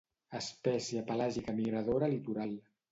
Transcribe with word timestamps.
Espècie 0.37 1.05
pelàgica 1.11 1.57
migradora 1.61 2.13
litoral. 2.17 2.61